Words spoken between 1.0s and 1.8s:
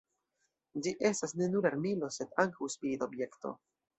estas ne nur